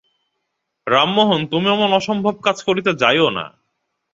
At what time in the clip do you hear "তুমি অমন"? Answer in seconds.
1.51-1.91